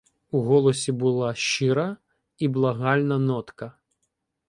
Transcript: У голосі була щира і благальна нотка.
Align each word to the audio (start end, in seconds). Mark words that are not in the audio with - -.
У 0.31 0.41
голосі 0.41 0.91
була 0.91 1.33
щира 1.35 1.97
і 2.37 2.47
благальна 2.47 3.17
нотка. 3.19 3.73